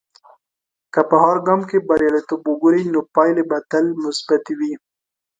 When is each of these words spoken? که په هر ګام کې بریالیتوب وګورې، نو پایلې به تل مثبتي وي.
که 0.93 1.01
په 1.09 1.15
هر 1.25 1.37
ګام 1.47 1.61
کې 1.69 1.85
بریالیتوب 1.87 2.41
وګورې، 2.47 2.81
نو 2.93 2.99
پایلې 3.15 3.43
به 3.49 3.57
تل 3.71 3.85
مثبتي 4.03 4.53
وي. 4.59 4.73